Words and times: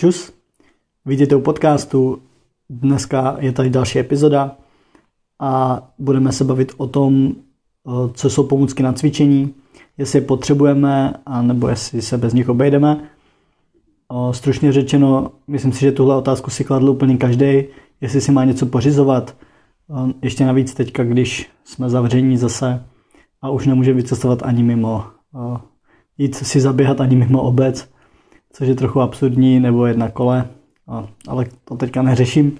Čus, 0.00 0.32
vidíte 1.04 1.36
u 1.36 1.40
podcastu, 1.40 2.22
dneska 2.70 3.36
je 3.40 3.52
tady 3.52 3.70
další 3.70 3.98
epizoda 3.98 4.56
a 5.38 5.82
budeme 5.98 6.32
se 6.32 6.44
bavit 6.44 6.72
o 6.76 6.86
tom, 6.86 7.32
co 8.12 8.30
jsou 8.30 8.46
pomůcky 8.46 8.82
na 8.82 8.92
cvičení, 8.92 9.54
jestli 9.98 10.18
je 10.18 10.24
potřebujeme, 10.24 11.14
nebo 11.42 11.68
jestli 11.68 12.02
se 12.02 12.18
bez 12.18 12.34
nich 12.34 12.48
obejdeme. 12.48 13.10
Stručně 14.30 14.72
řečeno, 14.72 15.30
myslím 15.46 15.72
si, 15.72 15.80
že 15.80 15.92
tuhle 15.92 16.16
otázku 16.16 16.50
si 16.50 16.64
kladl 16.64 16.90
úplně 16.90 17.16
každý, 17.16 17.64
jestli 18.00 18.20
si 18.20 18.32
má 18.32 18.44
něco 18.44 18.66
pořizovat. 18.66 19.36
Ještě 20.22 20.44
navíc 20.44 20.74
teďka, 20.74 21.04
když 21.04 21.50
jsme 21.64 21.90
zavření 21.90 22.36
zase 22.36 22.84
a 23.42 23.50
už 23.50 23.66
nemůže 23.66 23.92
vycestovat 23.92 24.42
ani 24.42 24.62
mimo, 24.62 25.04
jít 26.18 26.34
si 26.34 26.60
zaběhat 26.60 27.00
ani 27.00 27.16
mimo 27.16 27.42
obec, 27.42 27.90
což 28.52 28.68
je 28.68 28.74
trochu 28.74 29.00
absurdní, 29.00 29.60
nebo 29.60 29.86
jedna 29.86 30.10
kole, 30.10 30.48
ale 31.28 31.46
to 31.64 31.76
teďka 31.76 32.02
neřeším. 32.02 32.58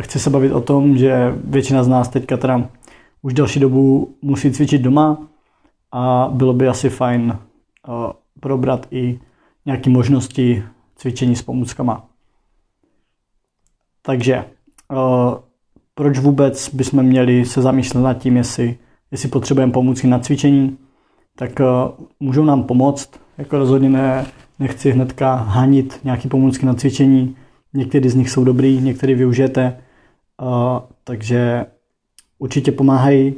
Chci 0.00 0.18
se 0.18 0.30
bavit 0.30 0.52
o 0.52 0.60
tom, 0.60 0.98
že 0.98 1.34
většina 1.44 1.84
z 1.84 1.88
nás 1.88 2.08
teďka 2.08 2.36
teda 2.36 2.68
už 3.22 3.34
další 3.34 3.60
dobu 3.60 4.14
musí 4.22 4.52
cvičit 4.52 4.82
doma 4.82 5.28
a 5.92 6.30
bylo 6.32 6.52
by 6.52 6.68
asi 6.68 6.90
fajn 6.90 7.38
probrat 8.40 8.86
i 8.90 9.20
nějaké 9.66 9.90
možnosti 9.90 10.64
cvičení 10.96 11.36
s 11.36 11.42
pomůckama. 11.42 12.06
Takže 14.02 14.44
proč 15.94 16.18
vůbec 16.18 16.74
bychom 16.74 17.02
měli 17.02 17.44
se 17.44 17.62
zamýšlet 17.62 18.00
nad 18.00 18.14
tím, 18.14 18.36
jestli, 18.36 18.78
jestli 19.10 19.28
potřebujeme 19.28 19.72
pomůcky 19.72 20.06
na 20.06 20.18
cvičení, 20.18 20.78
tak 21.36 21.50
můžou 22.20 22.44
nám 22.44 22.62
pomoct. 22.62 23.10
Jako 23.38 23.58
rozhodně 23.58 23.88
ne, 23.88 24.26
nechci 24.62 24.90
hnedka 24.90 25.34
hanit 25.34 26.00
nějaké 26.04 26.28
pomůcky 26.28 26.66
na 26.66 26.74
cvičení. 26.74 27.36
Některé 27.74 28.10
z 28.10 28.14
nich 28.14 28.30
jsou 28.30 28.44
dobrý, 28.44 28.80
některé 28.80 29.14
využijete, 29.14 29.76
takže 31.04 31.66
určitě 32.38 32.72
pomáhají. 32.72 33.34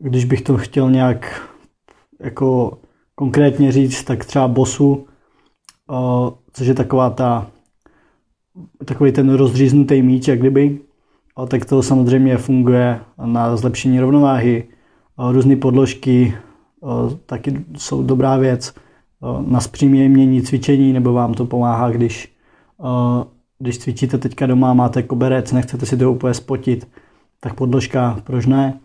Když 0.00 0.24
bych 0.24 0.42
to 0.42 0.56
chtěl 0.56 0.90
nějak 0.90 1.50
jako 2.20 2.78
konkrétně 3.14 3.72
říct, 3.72 4.04
tak 4.04 4.24
třeba 4.24 4.48
bosu, 4.48 5.06
což 6.52 6.66
je 6.66 6.74
taková 6.74 7.10
ta 7.10 7.50
takový 8.84 9.12
ten 9.12 9.34
rozříznutý 9.34 10.02
míč, 10.02 10.28
jak 10.28 10.38
kdyby, 10.38 10.78
tak 11.48 11.64
to 11.64 11.82
samozřejmě 11.82 12.36
funguje 12.36 13.00
na 13.24 13.56
zlepšení 13.56 14.00
rovnováhy. 14.00 14.64
Různé 15.32 15.56
podložky 15.56 16.34
taky 17.26 17.64
jsou 17.76 18.02
dobrá 18.02 18.36
věc 18.36 18.74
na 19.46 19.60
zpříjemnění 19.60 20.42
cvičení, 20.42 20.92
nebo 20.92 21.12
vám 21.12 21.34
to 21.34 21.46
pomáhá, 21.46 21.90
když, 21.90 22.32
když 23.58 23.78
cvičíte 23.78 24.18
teďka 24.18 24.46
doma, 24.46 24.74
máte 24.74 25.02
koberec, 25.02 25.52
nechcete 25.52 25.86
si 25.86 25.96
to 25.96 26.12
úplně 26.12 26.34
spotit, 26.34 26.88
tak 27.40 27.54
podložka, 27.54 28.20
proč 28.24 28.46
ne? 28.46 28.78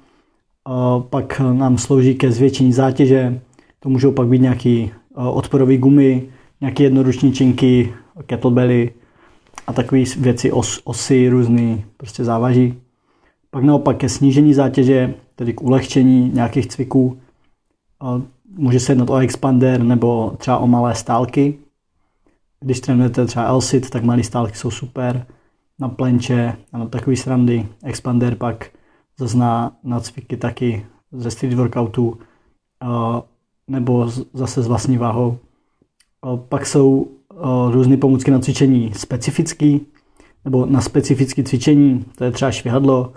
Pak 1.10 1.40
nám 1.40 1.78
slouží 1.78 2.16
ke 2.16 2.32
zvětšení 2.32 2.74
zátěže, 2.74 3.42
to 3.80 3.90
můžou 3.90 4.12
pak 4.12 4.28
být 4.28 4.42
nějaký 4.42 4.92
odporový 5.16 5.78
gumy, 5.78 6.24
nějaké 6.62 6.84
jednoruční 6.84 7.34
činky, 7.34 7.94
kettlebelly 8.26 8.92
a 9.68 9.74
takové 9.74 10.04
věci, 10.18 10.52
os, 10.52 10.82
osy, 10.84 11.30
různý 11.30 11.86
prostě 11.98 12.24
závaží. 12.24 12.74
Pak 13.50 13.64
naopak 13.64 13.98
ke 13.98 14.10
snížení 14.10 14.54
zátěže, 14.54 15.14
tedy 15.36 15.54
k 15.54 15.62
ulehčení 15.62 16.32
nějakých 16.34 16.68
cviků, 16.68 17.18
může 18.58 18.80
se 18.80 18.92
jednat 18.92 19.10
o 19.10 19.18
expander 19.18 19.84
nebo 19.84 20.34
třeba 20.38 20.58
o 20.58 20.68
malé 20.68 20.96
stálky. 20.96 21.58
Když 22.60 22.80
trénujete 22.80 23.26
třeba 23.26 23.52
LSIT, 23.52 23.90
tak 23.90 24.04
malé 24.04 24.24
stálky 24.24 24.58
jsou 24.58 24.72
super 24.72 25.26
na 25.80 25.90
plenče 25.90 26.54
a 26.74 26.78
na 26.78 26.86
takový 26.86 27.16
srandy. 27.16 27.68
Expander 27.84 28.36
pak 28.36 28.70
zase 29.20 29.38
na, 29.38 30.00
cviky 30.00 30.38
taky 30.38 30.86
ze 31.12 31.32
street 31.32 31.54
workoutu 31.54 32.18
nebo 33.68 34.10
zase 34.34 34.62
s 34.62 34.68
vlastní 34.68 34.98
váhou. 34.98 35.38
Pak 36.50 36.66
jsou 36.66 37.08
různé 37.72 37.98
pomůcky 37.98 38.32
na 38.32 38.40
cvičení 38.40 38.94
specifický, 38.94 39.82
nebo 40.46 40.66
na 40.66 40.82
specifické 40.82 41.44
cvičení, 41.44 42.06
to 42.16 42.24
je 42.24 42.32
třeba 42.32 42.52
švihadlo, 42.52 43.14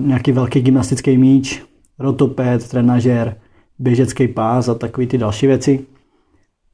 nějaký 0.00 0.32
velký 0.32 0.60
gymnastický 0.60 1.18
míč, 1.18 1.62
rotoped, 1.98 2.68
trenažér, 2.68 3.39
běžecký 3.80 4.28
pás 4.28 4.68
a 4.68 4.74
takové 4.74 5.06
ty 5.06 5.18
další 5.18 5.46
věci. 5.46 5.86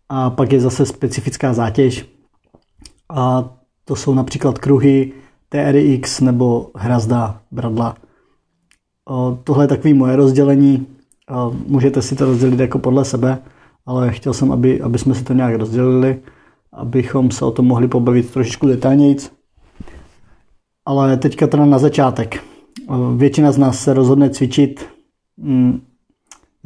A 0.09 0.31
pak 0.31 0.53
je 0.53 0.61
zase 0.61 0.87
specifická 0.87 1.55
zátěž. 1.55 2.07
A 3.09 3.51
to 3.85 3.97
jsou 3.97 4.15
například 4.15 4.59
kruhy 4.59 5.13
TRX 5.49 6.21
nebo 6.21 6.71
hrazda, 6.75 7.41
bradla. 7.51 7.97
Tohle 9.45 9.65
je 9.65 9.69
takový 9.69 9.95
moje 9.95 10.17
rozdělení. 10.17 10.87
Můžete 11.67 12.03
si 12.03 12.17
to 12.17 12.25
rozdělit 12.25 12.61
jako 12.61 12.79
podle 12.79 13.05
sebe, 13.05 13.39
ale 13.87 14.13
chtěl 14.13 14.35
jsem, 14.35 14.53
aby, 14.53 14.81
aby 14.81 14.99
jsme 14.99 15.15
si 15.15 15.25
to 15.25 15.33
nějak 15.33 15.55
rozdělili, 15.55 16.19
abychom 16.73 17.31
se 17.31 17.45
o 17.45 17.51
tom 17.51 17.67
mohli 17.67 17.89
pobavit 17.89 18.31
trošičku 18.31 18.67
detailněji. 18.67 19.17
Ale 20.85 21.17
teďka 21.17 21.47
teda 21.47 21.65
na 21.65 21.79
začátek. 21.79 22.45
Většina 23.17 23.53
z 23.53 23.59
nás 23.59 23.81
se 23.81 23.95
rozhodne 23.95 24.31
cvičit 24.31 24.87
mm, 25.37 25.81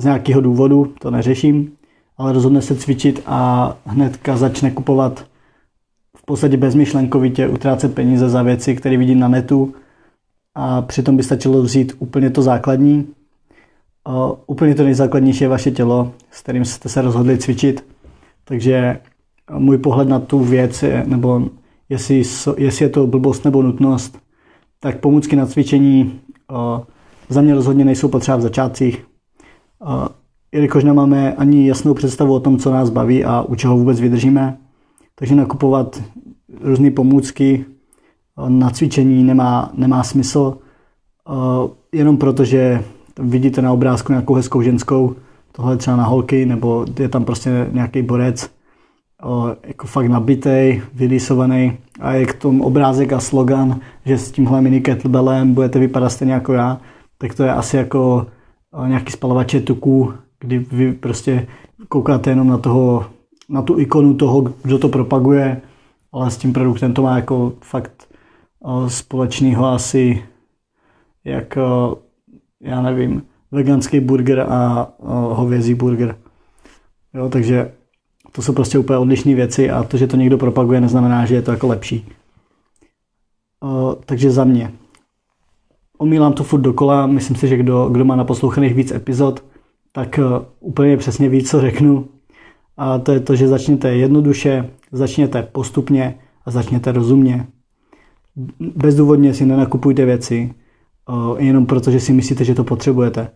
z 0.00 0.04
nějakého 0.04 0.40
důvodu, 0.40 0.92
to 1.00 1.10
neřeším, 1.10 1.72
ale 2.18 2.32
rozhodne 2.32 2.62
se 2.62 2.76
cvičit 2.76 3.22
a 3.26 3.76
hnedka 3.86 4.36
začne 4.36 4.70
kupovat 4.70 5.26
v 6.16 6.24
podstatě 6.24 6.56
bezmyšlenkovitě 6.56 7.48
utrácet 7.48 7.94
peníze 7.94 8.28
za 8.28 8.42
věci, 8.42 8.76
které 8.76 8.96
vidím 8.96 9.18
na 9.18 9.28
netu 9.28 9.74
a 10.54 10.82
přitom 10.82 11.16
by 11.16 11.22
stačilo 11.22 11.62
vzít 11.62 11.92
úplně 11.98 12.30
to 12.30 12.42
základní. 12.42 13.06
Uh, 14.08 14.32
úplně 14.46 14.74
to 14.74 14.84
nejzákladnější 14.84 15.44
je 15.44 15.48
vaše 15.48 15.70
tělo, 15.70 16.12
s 16.30 16.42
kterým 16.42 16.64
jste 16.64 16.88
se 16.88 17.02
rozhodli 17.02 17.38
cvičit. 17.38 17.84
Takže 18.44 19.00
můj 19.58 19.78
pohled 19.78 20.08
na 20.08 20.18
tu 20.18 20.38
věc, 20.38 20.82
je, 20.82 21.04
nebo 21.06 21.48
jestli, 21.88 22.22
jestli 22.56 22.84
je 22.84 22.88
to 22.88 23.06
blbost 23.06 23.44
nebo 23.44 23.62
nutnost, 23.62 24.18
tak 24.80 25.00
pomůcky 25.00 25.36
na 25.36 25.46
cvičení 25.46 26.20
uh, 26.50 26.84
za 27.28 27.40
mě 27.40 27.54
rozhodně 27.54 27.84
nejsou 27.84 28.08
potřeba 28.08 28.36
v 28.36 28.40
začátcích. 28.40 29.09
Uh, 29.86 30.08
jelikož 30.52 30.84
nemáme 30.84 31.34
ani 31.34 31.68
jasnou 31.68 31.94
představu 31.94 32.34
o 32.34 32.40
tom, 32.40 32.58
co 32.58 32.72
nás 32.72 32.90
baví 32.90 33.24
a 33.24 33.42
u 33.42 33.54
čeho 33.54 33.76
vůbec 33.76 34.00
vydržíme, 34.00 34.58
takže 35.14 35.34
nakupovat 35.34 36.02
různé 36.60 36.90
pomůcky 36.90 37.64
na 38.48 38.70
cvičení 38.70 39.24
nemá, 39.24 39.70
nemá 39.74 40.02
smysl, 40.02 40.58
jenom 41.92 42.16
proto, 42.16 42.44
že 42.44 42.84
vidíte 43.18 43.62
na 43.62 43.72
obrázku 43.72 44.12
nějakou 44.12 44.34
hezkou 44.34 44.62
ženskou, 44.62 45.16
tohle 45.52 45.76
třeba 45.76 45.96
na 45.96 46.04
holky, 46.04 46.46
nebo 46.46 46.86
je 46.98 47.08
tam 47.08 47.24
prostě 47.24 47.68
nějaký 47.72 48.02
borec, 48.02 48.50
jako 49.64 49.86
fakt 49.86 50.06
nabitej, 50.06 50.82
vylísovaný 50.94 51.78
a 52.00 52.12
je 52.12 52.26
k 52.26 52.34
tomu 52.34 52.64
obrázek 52.64 53.12
a 53.12 53.20
slogan, 53.20 53.80
že 54.04 54.18
s 54.18 54.32
tímhle 54.32 54.60
mini 54.60 54.80
kettlebellem 54.80 55.54
budete 55.54 55.78
vypadat 55.78 56.10
stejně 56.10 56.32
jako 56.32 56.52
já, 56.52 56.80
tak 57.18 57.34
to 57.34 57.42
je 57.42 57.52
asi 57.52 57.76
jako 57.76 58.26
nějaký 58.86 59.12
spalovače 59.12 59.60
tuků, 59.60 60.14
kdy 60.40 60.58
vy 60.58 60.92
prostě 60.92 61.46
koukáte 61.88 62.30
jenom 62.30 62.48
na 62.48 62.58
toho, 62.58 63.06
na 63.48 63.62
tu 63.62 63.78
ikonu 63.78 64.14
toho, 64.14 64.40
kdo 64.62 64.78
to 64.78 64.88
propaguje, 64.88 65.60
ale 66.12 66.30
s 66.30 66.36
tím 66.36 66.52
produktem 66.52 66.94
to 66.94 67.02
má 67.02 67.16
jako 67.16 67.52
fakt 67.60 68.08
společného 68.88 69.66
asi 69.66 70.24
jak, 71.24 71.58
já 72.60 72.82
nevím, 72.82 73.22
veganský 73.50 74.00
burger 74.00 74.40
a 74.40 74.88
hovězí 75.34 75.74
burger. 75.74 76.16
Jo, 77.14 77.28
takže 77.28 77.72
to 78.32 78.42
jsou 78.42 78.52
prostě 78.52 78.78
úplně 78.78 78.98
odlišné 78.98 79.34
věci 79.34 79.70
a 79.70 79.82
to, 79.82 79.96
že 79.96 80.06
to 80.06 80.16
někdo 80.16 80.38
propaguje, 80.38 80.80
neznamená, 80.80 81.26
že 81.26 81.34
je 81.34 81.42
to 81.42 81.50
jako 81.50 81.66
lepší. 81.66 82.08
Takže 84.06 84.30
za 84.30 84.44
mě. 84.44 84.72
Omílám 86.00 86.32
to 86.32 86.44
furt 86.44 86.60
dokola, 86.60 87.06
myslím 87.06 87.36
si, 87.36 87.48
že 87.48 87.56
kdo, 87.56 87.88
kdo 87.88 88.04
má 88.04 88.16
naposlouchaných 88.16 88.74
víc 88.74 88.92
epizod, 88.92 89.44
tak 89.92 90.20
úplně 90.60 90.96
přesně 90.96 91.28
ví, 91.28 91.44
co 91.44 91.60
řeknu. 91.60 92.08
A 92.76 92.98
to 92.98 93.12
je 93.12 93.20
to, 93.20 93.36
že 93.36 93.48
začněte 93.48 93.94
jednoduše, 93.94 94.70
začněte 94.92 95.42
postupně 95.42 96.18
a 96.44 96.50
začněte 96.50 96.92
rozumně 96.92 97.46
bezdůvodně 98.60 99.34
si 99.34 99.46
nenakupujte 99.46 100.04
věci, 100.04 100.54
jenom 101.38 101.66
proto, 101.66 101.90
že 101.90 102.00
si 102.00 102.12
myslíte, 102.12 102.44
že 102.44 102.54
to 102.54 102.64
potřebujete. 102.64 103.30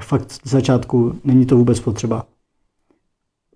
Fakt 0.00 0.30
z 0.30 0.40
začátku 0.44 1.14
není 1.24 1.46
to 1.46 1.56
vůbec 1.56 1.80
potřeba. 1.80 2.26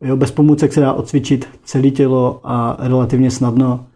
Jo, 0.03 0.17
bez 0.17 0.31
pomůcek 0.31 0.73
se 0.73 0.81
dá 0.81 0.93
odcvičit 0.93 1.49
celé 1.65 1.91
tělo 1.91 2.41
a 2.45 2.77
relativně 2.79 3.31
snadno. 3.31 3.87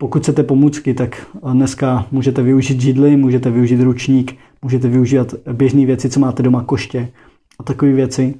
Pokud 0.00 0.22
chcete 0.22 0.42
pomůcky, 0.42 0.94
tak 0.94 1.26
dneska 1.52 2.06
můžete 2.10 2.42
využít 2.42 2.80
židly, 2.80 3.16
můžete 3.16 3.50
využít 3.50 3.80
ručník, 3.80 4.36
můžete 4.62 4.88
využívat 4.88 5.34
běžné 5.52 5.86
věci, 5.86 6.10
co 6.10 6.20
máte 6.20 6.42
doma, 6.42 6.62
koště 6.62 7.08
a 7.58 7.62
takové 7.62 7.92
věci, 7.92 8.34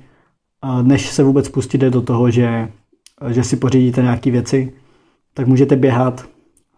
než 0.82 1.10
se 1.10 1.22
vůbec 1.22 1.49
pustíte 1.49 1.90
do 1.90 2.02
toho, 2.02 2.31
že, 2.31 2.69
že 3.28 3.44
si 3.44 3.56
pořídíte 3.56 4.02
nějaké 4.02 4.31
věci, 4.31 4.72
tak 5.34 5.46
můžete 5.46 5.76
běhat, 5.76 6.28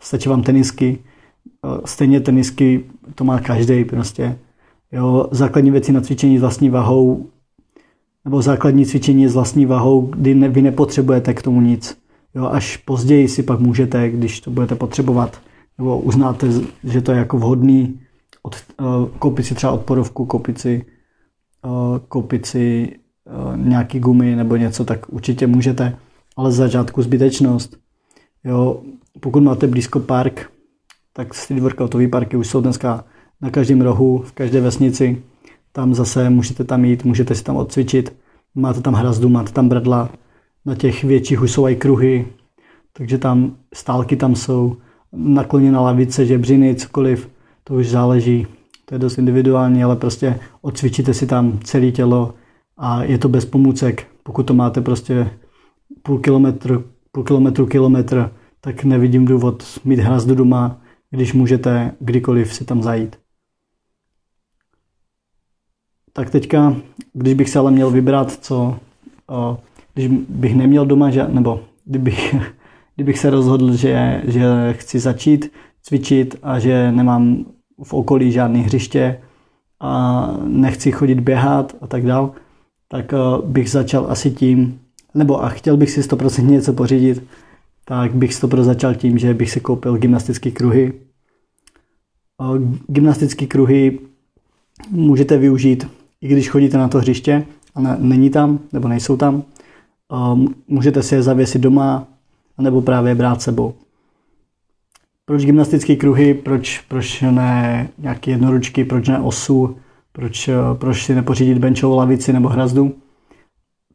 stačí 0.01 0.29
vám 0.29 0.43
tenisky, 0.43 0.99
stejně 1.85 2.21
tenisky 2.21 2.85
to 3.15 3.25
má 3.25 3.41
každý 3.41 3.85
prostě. 3.85 4.39
Jo, 4.93 5.29
základní 5.31 5.71
věci 5.71 5.93
na 5.93 6.01
cvičení 6.01 6.39
s 6.39 6.41
vlastní 6.41 6.71
vahou, 6.71 7.27
nebo 8.25 8.43
základní 8.43 8.87
cvičení 8.87 9.29
s 9.29 9.35
vlastní 9.35 9.67
vahou, 9.67 10.01
kdy 10.01 10.35
ne, 10.35 10.49
vy 10.49 10.63
nepotřebujete 10.63 11.35
k 11.35 11.43
tomu 11.43 11.61
nic. 11.61 11.97
Jo, 12.35 12.47
až 12.47 12.77
později 12.77 13.29
si 13.29 13.43
pak 13.43 13.61
můžete, 13.61 14.11
když 14.11 14.41
to 14.41 14.51
budete 14.51 14.75
potřebovat, 14.75 15.41
nebo 15.79 16.01
uznáte, 16.01 16.47
že 16.85 17.01
to 17.01 17.13
je 17.13 17.19
jako 17.19 17.39
vhodný, 17.39 18.01
od, 18.43 18.57
uh, 18.81 19.09
koupit 19.19 19.47
si 19.47 19.55
třeba 19.55 19.73
odporovku, 19.73 20.27
koupit 20.27 20.59
si, 20.59 20.87
uh, 21.65 21.99
koupit 22.09 22.47
si 22.47 22.97
uh, 23.25 23.57
nějaký 23.57 24.01
gumy 24.01 24.37
nebo 24.37 24.57
něco, 24.57 24.85
tak 24.85 25.13
určitě 25.13 25.47
můžete, 25.47 25.97
ale 26.37 26.53
z 26.53 26.57
začátku 26.57 27.03
zbytečnost. 27.03 27.77
Jo, 28.45 28.83
pokud 29.21 29.43
máte 29.43 29.67
blízko 29.67 30.01
park, 30.01 30.51
tak 31.13 31.35
street 31.35 31.63
workoutové 31.63 32.09
parky 32.09 32.37
už 32.37 32.47
jsou 32.47 32.61
dneska 32.61 33.05
na 33.41 33.51
každém 33.51 33.81
rohu, 33.81 34.19
v 34.19 34.33
každé 34.33 34.61
vesnici. 34.61 35.23
Tam 35.73 35.95
zase 35.95 36.31
můžete 36.31 36.65
tam 36.65 36.85
jít, 36.85 37.05
můžete 37.05 37.35
si 37.35 37.45
tam 37.45 37.57
odcvičit. 37.57 38.17
Máte 38.55 38.81
tam 38.81 38.95
hrazdu, 38.95 39.29
máte 39.29 39.53
tam 39.53 39.69
bradla. 39.69 40.11
Na 40.67 40.75
těch 40.75 41.05
větších 41.05 41.43
už 41.43 41.53
jsou 41.53 41.69
i 41.69 41.77
kruhy, 41.77 42.27
takže 42.93 43.19
tam 43.19 43.57
stálky 43.75 44.17
tam 44.17 44.35
jsou. 44.35 44.77
Nakloněná 45.13 45.81
lavice, 45.81 46.27
žebřiny, 46.27 46.75
cokoliv, 46.75 47.31
to 47.65 47.75
už 47.75 47.89
záleží. 47.89 48.47
To 48.85 48.95
je 48.95 48.99
dost 48.99 49.19
individuální, 49.19 49.85
ale 49.85 49.97
prostě 49.97 50.41
odcvičíte 50.63 51.15
si 51.15 51.27
tam 51.27 51.59
celé 51.59 51.91
tělo 51.91 52.35
a 52.77 53.03
je 53.05 53.19
to 53.19 53.29
bez 53.29 53.45
pomůcek. 53.45 54.07
Pokud 54.23 54.43
to 54.43 54.55
máte 54.55 54.81
prostě 54.81 55.31
půl 56.03 56.19
kilometru, 56.19 56.85
půl 57.13 57.25
kilometru, 57.25 57.67
kilometr, 57.67 58.33
tak 58.61 58.85
nevidím 58.85 59.25
důvod 59.25 59.65
mít 59.85 59.99
hrazdu 59.99 60.35
doma, 60.35 60.81
když 61.11 61.33
můžete 61.33 61.93
kdykoliv 62.01 62.55
si 62.55 62.65
tam 62.65 62.83
zajít. 62.83 63.17
Tak 66.13 66.31
teďka, 66.31 66.77
když 67.13 67.35
bych 67.35 67.51
se 67.51 67.59
ale 67.59 67.71
měl 67.71 67.91
vybrat, 67.91 68.33
co, 68.33 68.79
když 70.01 70.21
bych 70.29 70.55
neměl 70.55 70.87
doma, 70.87 71.11
nebo 71.29 71.61
kdybych, 71.85 72.35
kdybych 72.97 73.19
se 73.19 73.31
rozhodl, 73.31 73.77
že, 73.77 74.23
že 74.27 74.45
chci 74.73 74.99
začít 74.99 75.53
cvičit 75.83 76.37
a 76.43 76.59
že 76.59 76.93
nemám 76.93 77.45
v 77.83 77.95
okolí 77.95 78.33
žádné 78.33 78.59
hřiště 78.59 79.21
a 79.81 80.27
nechci 80.45 80.93
chodit 80.93 81.21
běhat 81.21 81.77
a 81.81 81.87
tak 81.87 82.07
dál, 82.07 82.33
tak 82.89 83.13
bych 83.45 83.71
začal 83.71 84.07
asi 84.09 84.31
tím, 84.31 84.81
nebo 85.15 85.45
a 85.45 85.49
chtěl 85.49 85.77
bych 85.77 85.91
si 85.91 86.01
100% 86.01 86.47
něco 86.47 86.73
pořídit, 86.73 87.23
tak 87.85 88.15
bych 88.15 88.41
to 88.41 88.65
začal 88.65 88.95
tím, 88.95 89.19
že 89.19 89.35
bych 89.35 89.51
si 89.51 89.61
koupil 89.61 89.97
gymnastické 89.97 90.51
kruhy. 90.51 90.93
Gymnastické 92.89 93.47
kruhy 93.47 93.99
můžete 94.91 95.39
využít, 95.39 95.87
i 96.21 96.29
když 96.29 96.51
chodíte 96.51 96.79
na 96.79 96.89
to 96.89 96.99
hřiště 96.99 97.47
a 97.75 97.81
ne, 97.81 97.97
není 97.99 98.31
tam, 98.31 98.59
nebo 98.73 98.89
nejsou 98.89 99.17
tam. 99.17 99.43
Můžete 100.69 101.03
si 101.03 101.15
je 101.15 101.23
zavěsit 101.23 101.59
doma, 101.59 102.07
nebo 102.59 102.83
právě 102.83 103.15
brát 103.15 103.43
sebou. 103.43 103.75
Proč 105.25 105.45
gymnastické 105.45 105.97
kruhy, 105.97 106.35
proč, 106.35 106.79
proč 106.89 107.21
ne 107.21 107.89
nějaké 107.99 108.31
jednoručky, 108.31 108.85
proč 108.85 109.09
ne 109.09 109.21
osu, 109.21 109.77
proč, 110.13 110.51
proč 110.79 111.05
si 111.05 111.15
nepořídit 111.15 111.59
benchovou 111.59 111.97
lavici 111.97 112.33
nebo 112.33 112.49
hrazdu? 112.49 112.95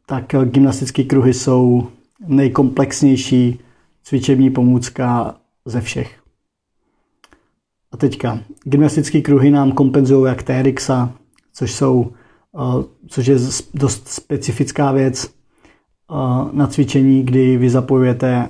Tak 0.06 0.34
gymnastické 0.44 1.04
kruhy 1.04 1.34
jsou 1.34 1.88
nejkomplexnější 2.26 3.60
cvičební 4.02 4.50
pomůcka 4.50 5.34
ze 5.64 5.80
všech. 5.80 6.20
A 7.92 7.96
teďka, 7.96 8.40
gymnastické 8.64 9.20
kruhy 9.20 9.50
nám 9.50 9.72
kompenzují 9.72 10.26
jak 10.26 10.42
TRXa, 10.42 11.12
což, 11.52 11.72
jsou, 11.72 12.12
uh, 12.52 12.84
což 13.08 13.26
je 13.26 13.36
dost 13.74 14.08
specifická 14.08 14.92
věc 14.92 15.35
na 16.52 16.66
cvičení, 16.66 17.22
kdy 17.22 17.56
vy 17.56 17.70
zapojujete 17.70 18.48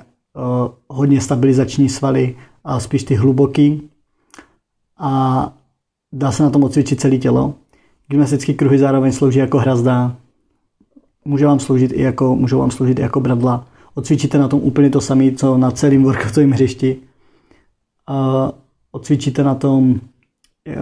hodně 0.87 1.21
stabilizační 1.21 1.89
svaly 1.89 2.35
a 2.63 2.79
spíš 2.79 3.03
ty 3.03 3.15
hluboký. 3.15 3.89
A 4.97 5.53
dá 6.13 6.31
se 6.31 6.43
na 6.43 6.49
tom 6.49 6.63
odcvičit 6.63 6.99
celé 6.99 7.17
tělo. 7.17 7.53
Gymnastické 8.07 8.53
kruhy 8.53 8.77
zároveň 8.77 9.11
slouží 9.11 9.39
jako 9.39 9.57
hrazda, 9.57 10.15
může 11.25 11.45
vám 11.45 11.59
sloužit 11.59 11.91
i 11.91 12.01
jako, 12.01 12.35
můžou 12.35 12.59
vám 12.59 12.71
sloužit 12.71 12.99
i 12.99 13.01
jako 13.01 13.19
bradla. 13.19 13.67
Odcvičíte 13.93 14.37
na 14.37 14.47
tom 14.47 14.59
úplně 14.63 14.89
to 14.89 15.01
samé, 15.01 15.31
co 15.31 15.57
na 15.57 15.71
celém 15.71 16.03
workoutovém 16.03 16.51
hřišti. 16.51 16.97
A 18.07 18.51
odcvičíte 18.91 19.43
na 19.43 19.55
tom 19.55 19.99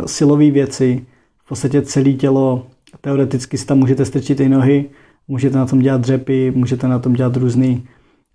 silové 0.05 0.51
věci, 0.51 1.05
v 1.45 1.47
podstatě 1.47 1.81
celé 1.81 2.13
tělo, 2.13 2.67
teoreticky 3.01 3.57
si 3.57 3.65
tam 3.65 3.77
můžete 3.77 4.05
strčit 4.05 4.39
i 4.39 4.49
nohy, 4.49 4.89
můžete 5.27 5.57
na 5.57 5.65
tom 5.65 5.79
dělat 5.79 6.01
dřepy, 6.01 6.51
můžete 6.55 6.87
na 6.87 6.99
tom 6.99 7.13
dělat 7.13 7.35
různý, 7.35 7.87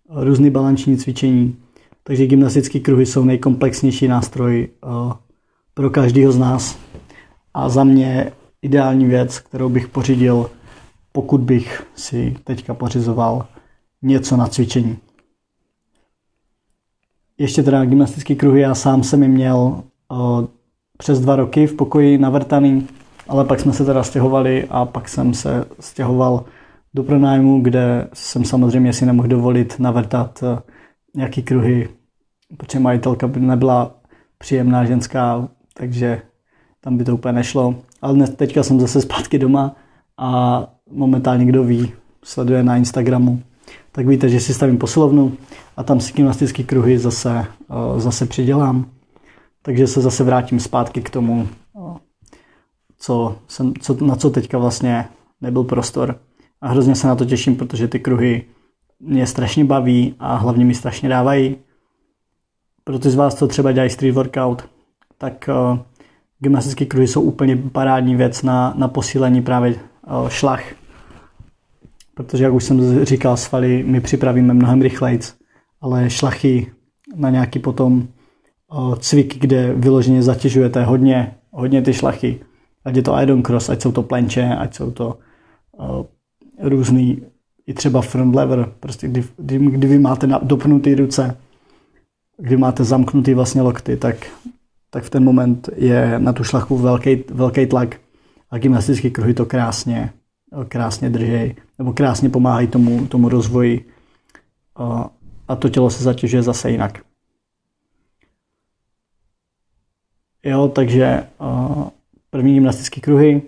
různý 0.09 0.51
balanční 0.51 0.97
cvičení. 0.97 1.57
Takže 2.03 2.27
gymnastické 2.27 2.81
kruhy 2.81 3.07
jsou 3.07 3.25
nejkomplexnější 3.25 4.09
nástroj 4.09 4.69
pro 5.75 5.91
každého 5.91 6.33
z 6.33 6.39
nás. 6.39 6.79
A 7.55 7.69
za 7.69 7.85
mě 7.85 8.33
ideální 8.63 9.07
věc, 9.07 9.39
kterou 9.39 9.69
bych 9.69 9.89
pořídil, 9.89 10.51
pokud 11.13 11.41
bych 11.41 11.83
si 11.95 12.37
teďka 12.45 12.75
pořizoval 12.75 13.47
něco 14.03 14.37
na 14.37 14.47
cvičení. 14.47 14.99
Ještě 17.39 17.63
teda 17.63 17.85
gymnastické 17.85 18.35
kruhy, 18.35 18.61
já 18.61 18.75
sám 18.75 19.03
jsem 19.03 19.23
je 19.23 19.29
měl 19.29 19.83
o, 20.09 20.49
přes 20.99 21.21
dva 21.21 21.37
roky 21.37 21.67
v 21.67 21.75
pokoji 21.75 22.19
navrtaný, 22.19 22.89
ale 23.29 23.45
pak 23.45 23.61
jsme 23.61 23.73
se 23.73 23.85
teda 23.85 24.03
stěhovali 24.03 24.67
a 24.71 24.85
pak 24.85 25.09
jsem 25.09 25.35
se 25.35 25.65
stěhoval 25.81 26.45
do 26.95 27.03
pronájmu, 27.03 27.61
kde 27.61 28.09
jsem 28.13 28.45
samozřejmě 28.45 28.93
si 28.93 29.07
nemohl 29.07 29.29
dovolit 29.29 29.77
navrtat 29.79 30.43
e, 30.43 30.59
nějaký 31.15 31.43
kruhy, 31.43 31.89
protože 32.57 32.79
majitelka 32.79 33.29
by 33.29 33.41
nebyla 33.41 33.95
příjemná 34.39 34.85
ženská, 34.85 35.49
takže 35.75 36.23
tam 36.81 36.97
by 36.97 37.05
to 37.05 37.15
úplně 37.15 37.33
nešlo. 37.33 37.75
Ale 38.03 38.15
dnes, 38.15 38.31
teďka 38.31 38.63
jsem 38.63 38.81
zase 38.81 39.01
zpátky 39.01 39.39
doma 39.39 39.77
a 40.19 40.67
momentálně 40.91 41.45
kdo 41.45 41.65
ví, 41.65 41.93
sleduje 42.25 42.63
na 42.63 42.77
Instagramu, 42.77 43.43
tak 43.93 44.07
víte, 44.07 44.29
že 44.29 44.41
si 44.41 44.55
stavím 44.55 44.79
posilovnu 44.79 45.33
a 45.77 45.83
tam 45.83 46.01
si 46.01 46.13
gymnastické 46.13 46.63
kruhy 46.63 46.99
zase, 46.99 47.39
eh, 47.39 48.01
zase 48.01 48.27
přidělám. 48.27 48.91
Takže 49.63 49.87
se 49.87 50.01
zase 50.01 50.25
vrátím 50.25 50.61
zpátky 50.61 51.03
k 51.03 51.11
tomu, 51.11 51.49
eh, 51.49 51.99
co 52.99 53.37
jsem, 53.49 53.73
co, 53.81 54.07
na 54.07 54.17
co 54.17 54.31
teďka 54.31 54.59
vlastně 54.59 55.09
nebyl 55.41 55.65
prostor. 55.65 56.21
A 56.61 56.69
hrozně 56.69 56.95
se 56.95 57.07
na 57.07 57.17
to 57.17 57.25
těším, 57.25 57.57
protože 57.57 57.89
ty 57.89 58.01
kruhy 58.01 58.45
mě 59.01 59.27
strašně 59.27 59.65
baví 59.65 60.15
a 60.19 60.37
hlavně 60.37 60.65
mi 60.65 60.75
strašně 60.75 61.09
dávají. 61.09 61.57
Pro 62.85 62.99
ty 62.99 63.11
z 63.11 63.15
vás, 63.15 63.35
co 63.35 63.49
třeba 63.49 63.73
dělají 63.73 63.91
street 63.91 64.15
workout, 64.15 64.69
tak 65.19 65.49
uh, 65.73 65.79
gymnastické 66.39 66.87
kruhy 66.87 67.09
jsou 67.09 67.23
úplně 67.23 67.57
parádní 67.57 68.17
věc 68.17 68.43
na, 68.43 68.75
na 68.77 68.89
posílení 68.89 69.43
právě 69.43 69.75
uh, 69.75 70.29
šlach 70.29 70.63
protože 72.21 72.45
jak 72.45 72.53
už 72.53 72.65
jsem 72.65 73.05
říkal, 73.05 73.37
svaly 73.37 73.85
my 73.87 74.01
připravíme 74.01 74.55
mnohem 74.55 74.83
rychleji, 74.83 75.19
ale 75.81 76.11
šlachy 76.11 76.73
na 77.17 77.31
nějaký 77.31 77.59
potom 77.59 78.09
cvik, 78.99 79.39
kde 79.39 79.75
vyloženě 79.75 80.23
zatěžujete 80.23 80.85
hodně, 80.85 81.35
hodně 81.51 81.83
ty 81.83 81.93
šlachy, 81.93 82.41
ať 82.85 82.97
je 82.97 83.03
to 83.03 83.21
Iron 83.23 83.43
Cross, 83.43 83.69
ať 83.69 83.83
jsou 83.83 83.93
to 83.93 84.03
plenče, 84.03 84.57
ať 84.59 84.75
jsou 84.75 84.91
to 84.91 85.19
uh, 85.73 86.07
různý, 86.63 87.23
i 87.67 87.75
třeba 87.75 88.03
front 88.03 88.35
lever, 88.35 88.73
prostě 88.81 89.09
kdy, 89.09 89.25
kdy, 89.37 89.59
kdy 89.59 89.89
vy 89.89 89.99
máte 89.99 90.27
dopnutý 90.43 90.95
ruce, 90.95 91.37
kdy 92.37 92.57
máte 92.57 92.85
zamknutý 92.85 93.35
vlastně 93.35 93.63
lokty, 93.63 93.97
tak, 93.97 94.17
tak 94.91 95.05
v 95.05 95.11
ten 95.11 95.25
moment 95.25 95.69
je 95.77 96.19
na 96.19 96.33
tu 96.33 96.45
šlachu 96.45 96.79
velký, 96.79 97.25
velký 97.31 97.67
tlak 97.67 98.01
a 98.51 98.59
gymnastické 98.59 99.11
kruhy 99.11 99.35
to 99.35 99.47
krásně, 99.47 100.13
krásně 100.69 101.11
držej, 101.11 101.55
nebo 101.79 101.93
krásně 101.93 102.29
pomáhají 102.29 102.67
tomu, 102.67 103.07
tomu 103.07 103.29
rozvoji 103.29 103.89
a, 104.77 105.11
a 105.49 105.57
to 105.57 105.69
tělo 105.69 105.91
se 105.91 106.05
zatěžuje 106.05 106.43
zase 106.43 106.71
jinak. 106.71 107.05
Jo, 110.45 110.69
takže 110.69 111.27
první 112.31 112.55
gymnastické 112.55 113.01
kruhy. 113.01 113.43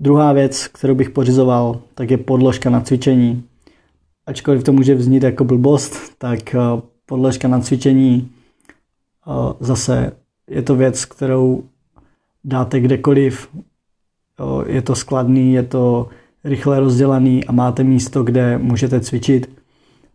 Druhá 0.00 0.32
věc, 0.32 0.66
kterou 0.66 0.94
bych 0.94 1.10
pořizoval, 1.10 1.80
tak 1.94 2.10
je 2.10 2.18
podložka 2.18 2.70
na 2.70 2.80
cvičení. 2.80 3.44
Ačkoliv 4.26 4.64
to 4.64 4.72
může 4.72 4.94
vznít 4.94 5.22
jako 5.22 5.44
blbost, 5.44 6.18
tak 6.18 6.56
podložka 7.06 7.48
na 7.48 7.60
cvičení 7.60 8.30
zase 9.60 10.12
je 10.50 10.62
to 10.62 10.76
věc, 10.76 11.04
kterou 11.04 11.64
dáte 12.44 12.80
kdekoliv, 12.80 13.48
je 14.66 14.82
to 14.82 14.94
skladný, 14.94 15.52
je 15.52 15.62
to 15.62 16.08
rychle 16.44 16.80
rozdělaný 16.80 17.44
a 17.44 17.52
máte 17.52 17.84
místo, 17.84 18.22
kde 18.22 18.58
můžete 18.58 19.00
cvičit. 19.00 19.50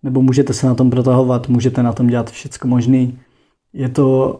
nebo 0.05 0.21
můžete 0.21 0.53
se 0.53 0.67
na 0.67 0.75
tom 0.75 0.89
protahovat, 0.89 1.49
můžete 1.49 1.83
na 1.83 1.93
tom 1.93 2.07
dělat 2.07 2.31
všechno 2.31 2.69
možné. 2.69 3.07
Je 3.73 3.89
to 3.89 4.39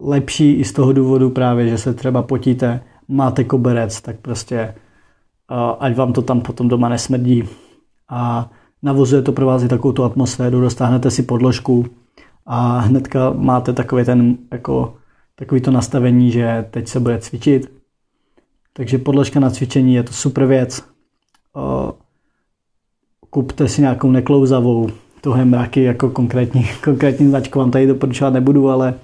lepší 0.00 0.52
i 0.52 0.64
z 0.64 0.72
toho 0.72 0.92
důvodu 0.92 1.30
právě, 1.30 1.68
že 1.68 1.78
se 1.78 1.94
třeba 1.94 2.22
potíte, 2.22 2.80
máte 3.08 3.44
koberec, 3.44 4.00
tak 4.00 4.16
prostě 4.20 4.74
ať 5.78 5.96
vám 5.96 6.12
to 6.12 6.22
tam 6.22 6.40
potom 6.40 6.68
doma 6.68 6.88
nesmrdí. 6.88 7.44
A 8.08 8.50
navozuje 8.82 9.22
to 9.22 9.32
pro 9.32 9.46
vás 9.46 9.62
i 9.62 9.68
takovou 9.68 9.92
tu 9.92 10.04
atmosféru, 10.04 10.60
dostáhnete 10.60 11.10
si 11.10 11.22
podložku 11.22 11.86
a 12.46 12.78
hnedka 12.78 13.30
máte 13.30 13.72
takový 13.72 14.04
ten, 14.04 14.38
jako, 14.52 14.94
takový 15.34 15.60
to 15.60 15.70
nastavení, 15.70 16.30
že 16.30 16.66
teď 16.70 16.88
se 16.88 17.00
bude 17.00 17.18
cvičit. 17.18 17.72
Takže 18.72 18.98
podložka 18.98 19.40
na 19.40 19.50
cvičení 19.50 19.94
je 19.94 20.02
to 20.02 20.12
super 20.12 20.46
věc. 20.46 20.84
Kupte 23.30 23.68
si 23.68 23.80
nějakou 23.80 24.10
neklouzavou, 24.10 24.88
tohle 25.20 25.44
mraky 25.44 25.82
jako 25.82 26.10
konkrétní, 26.10 26.66
konkrétní 26.84 27.28
značku 27.28 27.58
vám 27.58 27.70
tady 27.70 27.86
doporučovat 27.86 28.34
nebudu, 28.34 28.70
ale, 28.70 28.94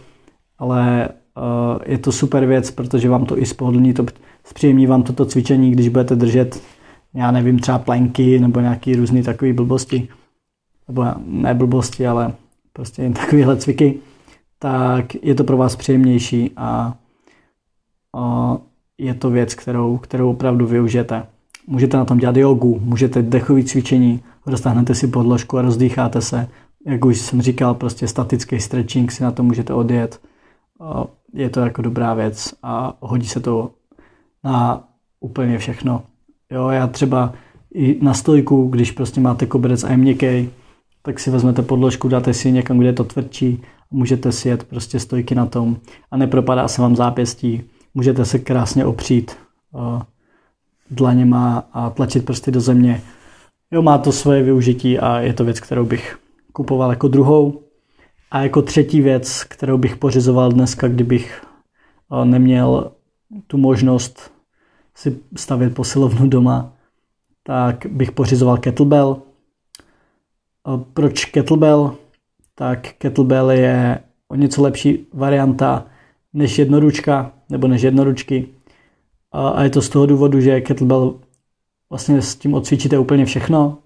ale 0.59 1.09
je 1.85 1.99
to 1.99 2.13
super 2.13 2.47
věc, 2.47 2.71
protože 2.71 3.09
vám 3.09 3.25
to 3.25 3.39
i 3.39 3.47
spohodlní, 3.47 3.95
to 3.95 4.07
zpříjemní 4.45 4.87
vám 4.87 5.03
toto 5.03 5.27
cvičení, 5.27 5.71
když 5.71 5.89
budete 5.89 6.17
držet, 6.17 6.63
já 7.15 7.31
nevím, 7.31 7.59
třeba 7.59 7.79
plenky 7.79 8.39
nebo 8.39 8.61
nějaký 8.61 8.97
různý 8.97 9.23
takový 9.23 9.53
blbosti, 9.53 10.09
nebo 10.89 11.05
ne 11.27 11.55
blbosti, 11.55 12.07
ale 12.07 12.33
prostě 12.73 13.03
jen 13.03 13.13
takovéhle 13.25 13.57
cviky, 13.57 13.99
tak 14.59 15.15
je 15.23 15.35
to 15.35 15.45
pro 15.45 15.57
vás 15.57 15.77
příjemnější 15.77 16.51
a, 16.57 16.95
a 18.15 18.57
je 18.99 19.15
to 19.15 19.31
věc, 19.31 19.55
kterou, 19.55 19.99
kterou 19.99 20.31
opravdu 20.31 20.67
využijete. 20.67 21.27
Můžete 21.67 21.97
na 21.97 22.05
tom 22.05 22.19
dělat 22.19 22.37
jogu, 22.37 22.81
můžete 22.83 23.23
dechový 23.23 23.65
cvičení, 23.65 24.23
roztáhnete 24.47 24.95
si 24.95 25.07
podložku 25.07 25.59
a 25.59 25.63
rozdýcháte 25.63 26.21
se. 26.21 26.49
Jak 26.87 27.05
už 27.05 27.21
jsem 27.21 27.43
říkal, 27.43 27.75
prostě 27.75 28.09
statický 28.09 28.61
stretching 28.61 29.13
si 29.13 29.23
na 29.23 29.31
to 29.31 29.43
můžete 29.43 29.75
odjet. 29.75 30.21
Je 31.35 31.51
to 31.51 31.61
jako 31.61 31.83
dobrá 31.83 32.15
věc 32.15 32.55
a 32.63 32.97
hodí 33.01 33.27
se 33.27 33.41
to 33.41 33.71
na 34.45 34.89
úplně 35.21 35.59
všechno. 35.59 36.03
Jo, 36.51 36.69
já 36.69 36.87
třeba 36.87 37.33
i 37.75 38.05
na 38.05 38.15
stojku, 38.15 38.69
když 38.69 38.91
prostě 38.91 39.21
máte 39.21 39.47
koberec 39.47 39.85
a 39.85 39.91
je 39.91 39.97
měkký, 39.97 40.51
tak 41.03 41.21
si 41.21 41.31
vezmete 41.31 41.63
podložku, 41.63 42.09
dáte 42.09 42.35
si 42.35 42.53
někam, 42.53 42.79
kde 42.79 42.89
je 42.89 42.93
to 42.93 43.05
tvrdší, 43.05 43.63
můžete 43.91 44.33
si 44.33 44.49
jet 44.49 44.65
prostě 44.65 45.01
stojky 45.01 45.35
na 45.35 45.47
tom 45.47 45.77
a 46.11 46.17
nepropadá 46.17 46.69
se 46.69 46.83
vám 46.83 46.97
zápěstí. 46.97 47.63
Můžete 47.95 48.25
se 48.25 48.39
krásně 48.39 48.85
opřít 48.87 49.37
dlaněma 50.91 51.69
a 51.73 51.91
tlačit 51.91 52.25
prsty 52.25 52.51
do 52.51 52.61
země. 52.61 53.03
Jo, 53.71 53.83
má 53.83 53.99
to 53.99 54.13
svoje 54.13 54.43
využití 54.43 54.99
a 54.99 55.21
je 55.21 55.33
to 55.33 55.45
věc, 55.45 55.61
kterou 55.61 55.85
bych 55.85 56.19
kupoval 56.53 56.91
jako 56.91 57.09
druhou. 57.09 57.61
A 58.31 58.43
jako 58.43 58.63
třetí 58.63 59.01
věc, 59.01 59.45
kterou 59.45 59.79
bych 59.79 59.97
pořizoval 59.97 60.53
dneska, 60.53 60.89
kdybych 60.89 61.45
eh, 62.13 62.25
neměl 62.25 62.93
tu 63.47 63.59
možnost 63.59 64.33
si 64.95 65.19
stavět 65.37 65.75
posilovnu 65.75 66.29
doma, 66.29 66.73
tak 67.43 67.87
bych 67.87 68.13
pořizoval 68.13 68.57
kettlebell. 68.57 69.23
Eh, 70.69 70.85
proč 70.93 71.25
kettlebell? 71.25 71.95
Tak 72.55 72.93
kettlebell 72.93 73.51
je 73.51 73.99
o 74.29 74.35
něco 74.35 74.63
lepší 74.63 75.07
varianta 75.13 75.87
než 76.33 76.59
jednoručka, 76.59 77.33
nebo 77.51 77.69
než 77.69 77.83
jednoručky. 77.83 78.49
A 79.33 79.63
je 79.63 79.71
to 79.71 79.83
z 79.83 79.89
toho 79.89 80.07
důvodu, 80.07 80.41
že 80.41 80.61
kettlebell 80.61 81.21
vlastně 81.91 82.23
s 82.23 82.37
tím 82.37 82.55
odcvičíte 82.55 82.99
úplně 82.99 83.25
všechno. 83.25 83.79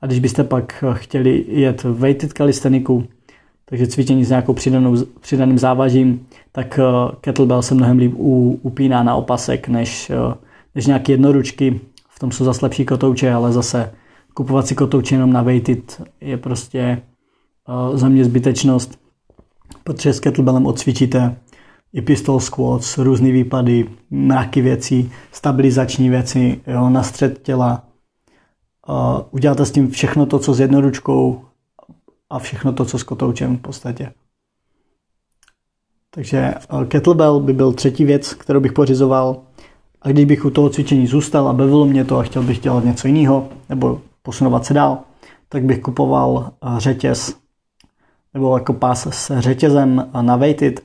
A 0.00 0.06
když 0.06 0.18
byste 0.18 0.44
pak 0.44 0.84
chtěli 0.92 1.44
jet 1.48 1.84
weighted 1.84 2.32
kalisteniku, 2.32 3.08
takže 3.64 3.86
cvičení 3.86 4.24
s 4.24 4.28
nějakou 4.28 4.52
přidanou, 4.52 4.96
přidaným 5.20 5.58
závažím, 5.58 6.26
tak 6.52 6.78
eh, 6.78 7.16
kettlebell 7.20 7.62
se 7.62 7.74
mnohem 7.74 7.98
líp 7.98 8.12
upíná 8.62 9.02
na 9.02 9.14
opasek 9.14 9.68
než, 9.68 10.10
eh, 10.10 10.34
než 10.74 10.86
nějaké 10.86 11.12
jednoručky. 11.12 11.80
V 12.08 12.18
tom 12.18 12.32
jsou 12.32 12.44
zase 12.44 12.64
lepší 12.64 12.84
kotouče, 12.84 13.32
ale 13.32 13.52
zase 13.52 13.92
kupovat 14.34 14.66
si 14.66 14.74
kotouče 14.74 15.14
jenom 15.14 15.32
na 15.32 15.42
weighted 15.42 16.02
je 16.20 16.36
prostě 16.36 16.78
eh, 16.78 17.98
za 17.98 18.08
mě 18.08 18.24
zbytečnost, 18.24 18.98
protože 19.84 20.12
s 20.12 20.20
kettlebellem 20.20 20.66
odcvičíte 20.66 21.36
i 21.92 22.02
pistol 22.02 22.40
squats, 22.40 22.98
různé 22.98 23.32
výpady, 23.32 23.86
mraky 24.10 24.60
věcí, 24.60 25.10
stabilizační 25.32 26.10
věci, 26.10 26.60
jo, 26.66 26.90
na 26.90 27.02
střed 27.02 27.42
těla. 27.42 27.82
Uděláte 29.30 29.66
s 29.66 29.70
tím 29.70 29.90
všechno 29.90 30.26
to, 30.26 30.38
co 30.38 30.54
s 30.54 30.60
jednoručkou 30.60 31.42
a 32.30 32.38
všechno 32.38 32.72
to, 32.72 32.84
co 32.84 32.98
s 32.98 33.02
kotoučem 33.02 33.56
v 33.56 33.60
podstatě. 33.60 34.12
Takže 36.10 36.54
uh, 36.72 36.84
kettlebell 36.84 37.40
by 37.40 37.52
byl 37.52 37.72
třetí 37.72 38.04
věc, 38.04 38.34
kterou 38.34 38.60
bych 38.60 38.72
pořizoval. 38.72 39.42
A 40.02 40.08
když 40.08 40.24
bych 40.24 40.44
u 40.44 40.50
toho 40.50 40.70
cvičení 40.70 41.06
zůstal 41.06 41.48
a 41.48 41.52
bavilo 41.52 41.86
mě 41.86 42.04
to 42.04 42.18
a 42.18 42.22
chtěl 42.22 42.42
bych 42.42 42.60
dělat 42.60 42.84
něco 42.84 43.08
jiného, 43.08 43.48
nebo 43.68 44.00
posunovat 44.22 44.64
se 44.64 44.74
dál, 44.74 44.98
tak 45.48 45.64
bych 45.64 45.80
kupoval 45.80 46.30
uh, 46.30 46.78
řetěz, 46.78 47.36
nebo 48.34 48.58
jako 48.58 48.72
pás 48.72 49.06
s 49.06 49.40
řetězem 49.40 50.10
na 50.20 50.36
weighted, 50.36 50.80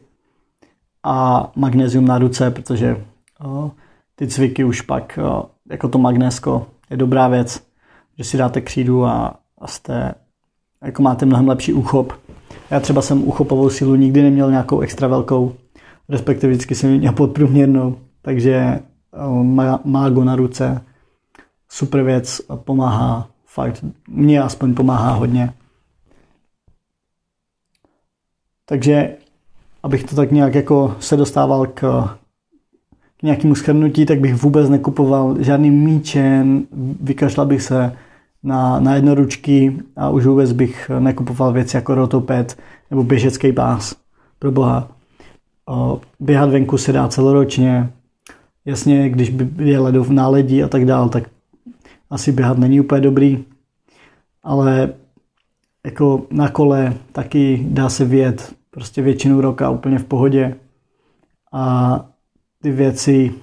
a 1.04 1.52
magnézium 1.56 2.06
na 2.06 2.18
ruce, 2.18 2.52
protože 2.52 3.06
ty 4.16 4.28
cviky 4.28 4.64
už 4.64 4.82
pak, 4.82 5.20
jako 5.70 5.90
to 5.90 5.98
magnésko, 5.98 6.68
je 6.90 6.98
dobrá 6.98 7.28
věc, 7.28 7.64
že 8.18 8.24
si 8.24 8.38
dáte 8.38 8.62
křídu 8.62 9.06
a, 9.06 9.40
a 9.58 9.68
jste, 9.68 10.14
jako 10.84 11.02
máte 11.02 11.26
mnohem 11.26 11.48
lepší 11.48 11.74
úchop. 11.74 12.14
Já 12.72 12.80
třeba 12.80 13.02
jsem 13.02 13.28
uchopovou 13.28 13.70
sílu 13.70 13.96
nikdy 13.96 14.22
neměl 14.22 14.52
nějakou 14.52 14.80
extra 14.80 15.08
velkou, 15.08 15.56
respektive 16.10 16.52
vždycky 16.52 16.76
jsem 16.76 16.98
měl 16.98 17.14
podprůměrnou, 17.14 17.98
takže 18.22 18.80
má, 19.44 19.80
mágo 19.84 20.24
na 20.24 20.36
ruce, 20.36 20.82
super 21.70 22.04
věc, 22.04 22.42
pomáhá, 22.56 23.30
fakt, 23.46 23.86
mě 24.08 24.42
aspoň 24.42 24.76
pomáhá 24.76 25.12
hodně. 25.12 25.54
Takže 28.66 29.16
abych 29.84 30.04
to 30.04 30.16
tak 30.16 30.32
nějak 30.32 30.56
jako 30.56 30.96
se 31.00 31.18
dostával 31.18 31.66
k, 31.66 32.10
k 33.18 33.24
nějakému 33.24 33.56
schrnutí, 33.56 34.06
tak 34.06 34.20
bych 34.20 34.36
vůbec 34.36 34.70
nekupoval 34.70 35.36
žádný 35.40 35.72
míče, 35.72 36.46
vykašlal 37.02 37.48
bych 37.48 37.62
se 37.62 37.98
na, 38.44 38.80
na 38.80 38.96
jednoručky 38.96 39.78
a 39.96 40.10
už 40.10 40.26
vůbec 40.26 40.52
bych 40.52 40.92
nekupoval 41.00 41.54
věci 41.54 41.78
jako 41.78 41.96
rotoped 41.96 42.60
nebo 42.90 43.04
běžecký 43.04 43.54
pás. 43.54 43.96
Pro 44.40 44.52
boha. 44.52 44.92
Běhat 46.20 46.50
venku 46.50 46.78
se 46.78 46.92
dá 46.92 47.08
celoročně. 47.08 47.90
Jasně, 48.66 49.10
když 49.10 49.34
je 49.58 49.80
ledov 49.80 50.10
náledí 50.10 50.64
a 50.64 50.68
tak 50.68 50.86
dál, 50.86 51.10
tak 51.10 51.24
asi 52.10 52.32
běhat 52.32 52.58
není 52.58 52.80
úplně 52.80 53.02
dobrý. 53.02 53.44
Ale 54.44 54.94
jako 55.86 56.26
na 56.32 56.50
kole 56.50 56.94
taky 57.12 57.66
dá 57.70 57.90
se 57.90 58.06
vět 58.06 58.56
prostě 58.72 59.02
většinu 59.02 59.42
roka 59.42 59.70
úplně 59.70 60.00
v 60.00 60.06
pohodě 60.06 60.56
a 61.52 62.06
ty 62.62 62.72
věci 62.72 63.34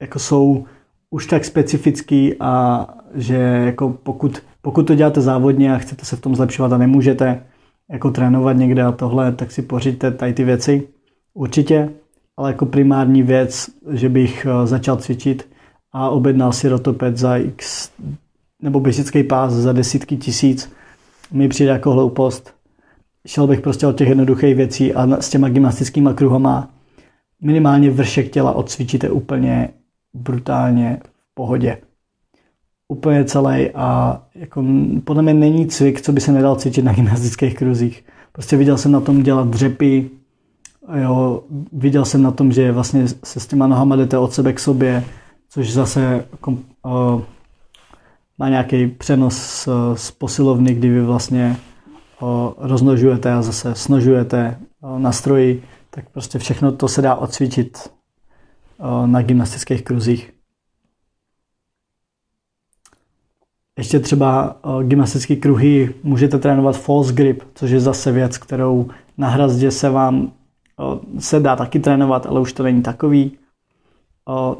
jako 0.00 0.18
jsou 0.18 0.64
už 1.10 1.26
tak 1.26 1.44
specifický 1.44 2.34
a 2.40 2.86
že 3.14 3.36
jako 3.36 3.90
pokud, 4.02 4.42
pokud 4.62 4.86
to 4.86 4.94
děláte 4.94 5.20
závodně 5.20 5.74
a 5.74 5.78
chcete 5.78 6.04
se 6.04 6.16
v 6.16 6.20
tom 6.20 6.36
zlepšovat 6.36 6.72
a 6.72 6.78
nemůžete 6.78 7.42
jako 7.90 8.10
trénovat 8.10 8.56
někde 8.56 8.82
a 8.82 8.92
tohle, 8.92 9.32
tak 9.32 9.50
si 9.50 9.62
pořiďte 9.62 10.10
tady 10.10 10.32
ty 10.32 10.44
věci. 10.44 10.88
Určitě, 11.34 11.90
ale 12.36 12.50
jako 12.50 12.66
primární 12.66 13.22
věc, 13.22 13.70
že 13.90 14.08
bych 14.08 14.46
eh, 14.46 14.66
začal 14.66 14.96
cvičit 14.96 15.48
a 15.92 16.10
objednal 16.10 16.52
si 16.52 16.68
rotoped 16.68 17.16
za 17.16 17.36
x 17.36 17.90
nebo 18.62 18.80
běžický 18.80 19.22
pás 19.22 19.52
za 19.52 19.72
desítky 19.72 20.16
tisíc, 20.16 20.72
mi 21.32 21.48
přijde 21.48 21.70
jako 21.70 21.92
hloupost 21.92 22.58
šel 23.28 23.46
bych 23.46 23.60
prostě 23.60 23.86
od 23.86 23.96
těch 23.96 24.08
jednoduchých 24.08 24.54
věcí 24.54 24.94
a 24.94 25.20
s 25.20 25.28
těma 25.28 25.48
gymnastickými 25.48 26.10
kruhama 26.14 26.70
minimálně 27.42 27.90
vršek 27.90 28.30
těla 28.30 28.52
odcvičíte 28.52 29.10
úplně 29.10 29.68
brutálně 30.14 31.00
v 31.04 31.34
pohodě. 31.34 31.78
Úplně 32.88 33.24
celý 33.24 33.70
a 33.70 34.20
jako 34.34 34.64
podle 35.04 35.22
mě 35.22 35.34
není 35.34 35.66
cvik, 35.66 36.02
co 36.02 36.12
by 36.12 36.20
se 36.20 36.32
nedal 36.32 36.56
cvičit 36.56 36.84
na 36.84 36.92
gymnastických 36.92 37.54
kruzích. 37.54 38.04
Prostě 38.32 38.56
viděl 38.56 38.78
jsem 38.78 38.92
na 38.92 39.00
tom 39.00 39.22
dělat 39.22 39.48
dřepy, 39.48 40.10
jo, 41.02 41.42
viděl 41.72 42.04
jsem 42.04 42.22
na 42.22 42.30
tom, 42.30 42.52
že 42.52 42.72
vlastně 42.72 43.08
se 43.24 43.40
s 43.40 43.46
těma 43.46 43.66
nohama 43.66 43.96
jdete 43.96 44.18
od 44.18 44.32
sebe 44.32 44.52
k 44.52 44.60
sobě, 44.60 45.04
což 45.48 45.72
zase 45.72 46.24
kom, 46.40 46.58
o, 46.84 47.22
má 48.38 48.48
nějaký 48.48 48.86
přenos 48.86 49.36
z, 49.36 49.68
z 49.94 50.10
posilovny, 50.10 50.74
kdy 50.74 50.88
vy 50.88 51.02
vlastně 51.02 51.56
roznožujete 52.58 53.32
a 53.32 53.42
zase 53.42 53.74
snožujete 53.74 54.58
na 54.98 55.12
stroji, 55.12 55.62
tak 55.90 56.08
prostě 56.10 56.38
všechno 56.38 56.72
to 56.72 56.88
se 56.88 57.02
dá 57.02 57.14
odcvičit 57.14 57.90
na 59.06 59.22
gymnastických 59.22 59.82
kruzích. 59.82 60.32
ještě 63.78 64.00
třeba 64.00 64.56
gymnastické 64.82 65.36
kruhy 65.36 65.94
můžete 66.02 66.38
trénovat 66.38 66.76
false 66.76 67.12
grip, 67.12 67.42
což 67.54 67.70
je 67.70 67.80
zase 67.80 68.12
věc, 68.12 68.38
kterou 68.38 68.88
na 69.18 69.28
hrazdě 69.28 69.70
se 69.70 69.90
vám 69.90 70.32
se 71.18 71.40
dá 71.40 71.56
taky 71.56 71.80
trénovat, 71.80 72.26
ale 72.26 72.40
už 72.40 72.52
to 72.52 72.62
není 72.62 72.82
takový. 72.82 73.32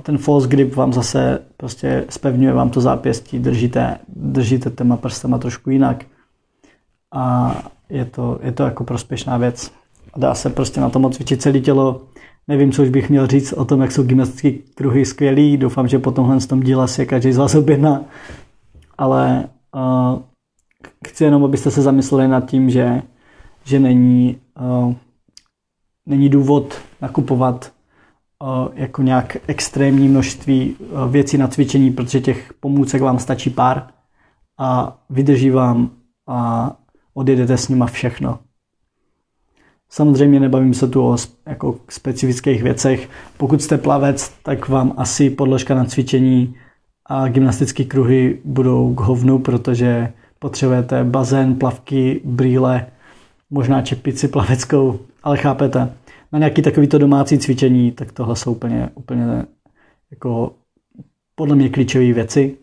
Ten 0.02 0.18
false 0.18 0.48
grip 0.48 0.74
vám 0.74 0.92
zase 0.92 1.42
prostě 1.56 2.04
spevňuje 2.08 2.52
vám 2.52 2.70
to 2.70 2.80
zápěstí, 2.80 3.38
držíte, 3.38 3.98
držíte 4.08 4.70
těma 4.70 4.96
prstama 4.96 5.38
trošku 5.38 5.70
jinak. 5.70 6.04
A 7.12 7.54
je 7.88 8.04
to, 8.04 8.38
je 8.42 8.52
to 8.52 8.62
jako 8.62 8.84
prospěšná 8.84 9.36
věc. 9.36 9.72
Dá 10.16 10.34
se 10.34 10.50
prostě 10.50 10.80
na 10.80 10.90
tom 10.90 11.04
odcvičit 11.04 11.42
celé 11.42 11.60
tělo. 11.60 12.00
Nevím, 12.48 12.72
co 12.72 12.82
už 12.82 12.88
bych 12.88 13.10
měl 13.10 13.26
říct 13.26 13.52
o 13.52 13.64
tom, 13.64 13.80
jak 13.80 13.92
jsou 13.92 14.02
gymnastické 14.02 14.50
kruhy 14.74 15.04
skvělý. 15.04 15.56
Doufám, 15.56 15.88
že 15.88 15.98
po 15.98 16.10
tomhle 16.10 16.40
tom 16.40 16.60
díle 16.60 16.88
si 16.88 17.06
každý 17.06 17.32
z 17.32 17.36
vás 17.36 17.54
objedná. 17.54 18.04
Ale 18.98 19.48
uh, 19.74 20.22
chci 21.06 21.24
jenom, 21.24 21.44
abyste 21.44 21.70
se 21.70 21.82
zamysleli 21.82 22.28
nad 22.28 22.50
tím, 22.50 22.70
že, 22.70 23.02
že 23.64 23.80
není, 23.80 24.36
uh, 24.60 24.94
není 26.06 26.28
důvod 26.28 26.80
nakupovat 27.00 27.72
uh, 28.42 28.68
jako 28.74 29.02
nějak 29.02 29.36
extrémní 29.46 30.08
množství 30.08 30.74
uh, 30.74 31.10
věcí 31.10 31.38
na 31.38 31.48
cvičení, 31.48 31.90
protože 31.90 32.20
těch 32.20 32.52
pomůcek 32.60 33.02
vám 33.02 33.18
stačí 33.18 33.50
pár 33.50 33.86
a 34.58 34.98
vydrží 35.10 35.50
vám 35.50 35.90
a 36.28 36.72
odjedete 37.14 37.56
s 37.56 37.68
nima 37.68 37.86
všechno. 37.86 38.38
Samozřejmě 39.90 40.40
nebavím 40.40 40.74
se 40.74 40.88
tu 40.88 41.02
o 41.02 41.16
jako 41.46 41.78
specifických 41.88 42.62
věcech. 42.62 43.08
Pokud 43.36 43.62
jste 43.62 43.78
plavec, 43.78 44.32
tak 44.42 44.68
vám 44.68 44.94
asi 44.96 45.30
podložka 45.30 45.74
na 45.74 45.84
cvičení 45.84 46.54
a 47.06 47.28
gymnastické 47.28 47.84
kruhy 47.84 48.40
budou 48.44 48.94
k 48.94 49.00
hovnu, 49.00 49.38
protože 49.38 50.12
potřebujete 50.38 51.04
bazén, 51.04 51.54
plavky, 51.54 52.20
brýle, 52.24 52.86
možná 53.50 53.82
čepici 53.82 54.28
plaveckou, 54.28 54.98
ale 55.22 55.36
chápete, 55.36 55.92
na 56.32 56.38
nějaký 56.38 56.62
takovýto 56.62 56.98
domácí 56.98 57.38
cvičení, 57.38 57.92
tak 57.92 58.12
tohle 58.12 58.36
jsou 58.36 58.52
úplně, 58.52 58.90
úplně 58.94 59.44
jako 60.10 60.52
podle 61.34 61.56
mě 61.56 61.68
klíčové 61.68 62.12
věci. 62.12 62.56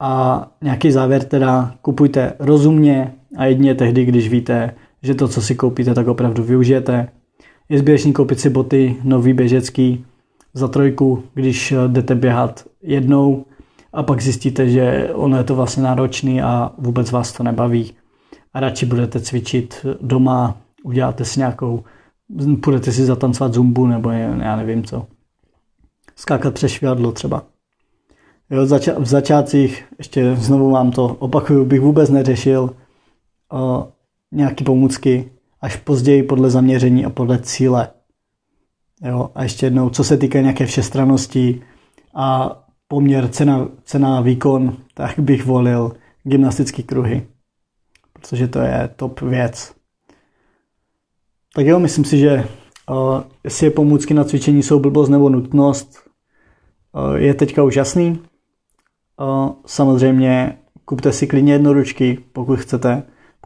A 0.00 0.50
nějaký 0.62 0.90
závěr 0.90 1.24
teda 1.24 1.74
kupujte 1.82 2.32
rozumně 2.38 3.14
a 3.36 3.44
jedině 3.44 3.74
tehdy, 3.74 4.04
když 4.04 4.28
víte, 4.28 4.74
že 5.02 5.14
to, 5.14 5.28
co 5.28 5.42
si 5.42 5.54
koupíte, 5.54 5.94
tak 5.94 6.08
opravdu 6.08 6.42
využijete. 6.42 7.08
Je 7.68 7.78
zběžný 7.78 8.12
koupit 8.12 8.40
si 8.40 8.50
boty 8.50 8.96
nový 9.02 9.32
běžecký 9.32 10.04
za 10.54 10.68
trojku, 10.68 11.22
když 11.34 11.74
jdete 11.86 12.14
běhat 12.14 12.64
jednou 12.82 13.44
a 13.92 14.02
pak 14.02 14.20
zjistíte, 14.20 14.68
že 14.68 15.10
ono 15.14 15.36
je 15.36 15.44
to 15.44 15.54
vlastně 15.54 15.82
náročný 15.82 16.42
a 16.42 16.72
vůbec 16.78 17.10
vás 17.10 17.32
to 17.32 17.42
nebaví. 17.42 17.92
A 18.54 18.60
radši 18.60 18.86
budete 18.86 19.20
cvičit 19.20 19.86
doma, 20.00 20.56
uděláte 20.82 21.24
si 21.24 21.40
nějakou, 21.40 21.84
půjdete 22.62 22.92
si 22.92 23.04
zatancovat 23.04 23.54
zumbu 23.54 23.86
nebo 23.86 24.10
já 24.10 24.56
nevím 24.56 24.84
co. 24.84 25.06
Skákat 26.16 26.54
přes 26.54 26.72
švihadlo 26.72 27.12
třeba. 27.12 27.42
Jo, 28.50 28.66
v 28.98 29.06
začátcích, 29.06 29.84
ještě 29.98 30.36
znovu 30.36 30.70
vám 30.70 30.90
to 30.90 31.16
opakuju, 31.18 31.64
bych 31.64 31.80
vůbec 31.80 32.10
neřešil 32.10 32.70
o, 34.32 34.36
nějaký 34.36 34.64
pomůcky 34.64 35.32
až 35.60 35.76
později 35.76 36.22
podle 36.22 36.50
zaměření 36.50 37.04
a 37.04 37.10
podle 37.10 37.38
cíle. 37.38 37.88
Jo, 39.04 39.30
a 39.34 39.42
ještě 39.42 39.66
jednou, 39.66 39.90
co 39.90 40.04
se 40.04 40.16
týká 40.16 40.40
nějaké 40.40 40.66
všestranosti 40.66 41.62
a 42.14 42.58
poměr 42.88 43.28
cena, 43.28 43.68
cena 43.84 44.20
výkon, 44.20 44.76
tak 44.94 45.18
bych 45.18 45.46
volil 45.46 45.92
gymnastické 46.22 46.82
kruhy, 46.82 47.26
protože 48.12 48.48
to 48.48 48.58
je 48.58 48.90
top 48.96 49.20
věc. 49.20 49.74
Tak 51.54 51.66
jo, 51.66 51.78
myslím 51.78 52.04
si, 52.04 52.18
že 52.18 52.48
uh, 52.90 53.22
jestli 53.44 53.66
je 53.66 53.70
pomůcky 53.70 54.14
na 54.14 54.24
cvičení 54.24 54.62
jsou 54.62 54.80
blbost 54.80 55.08
nebo 55.08 55.28
nutnost, 55.28 55.98
uh, 56.92 57.14
je 57.14 57.34
teďka 57.34 57.62
už 57.62 57.76
jasný. 57.76 58.18
Uh, 59.20 59.52
samozřejmě 59.66 60.58
kupte 60.84 61.12
si 61.12 61.26
klidně 61.26 61.52
jednoručky, 61.52 62.18
pokud 62.32 62.58
chcete. 62.58 63.02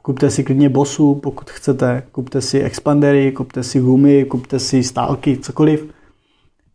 Kupte 0.07 0.31
si 0.31 0.45
klidně 0.45 0.69
bosu, 0.69 1.15
pokud 1.15 1.51
chcete. 1.51 2.03
Kupte 2.13 2.41
si 2.41 2.61
expandery, 2.61 3.33
kupte 3.33 3.63
si 3.63 3.81
gumy, 3.81 4.25
kupte 4.25 4.59
si 4.59 4.83
stálky, 4.83 5.39
cokoliv. 5.39 5.91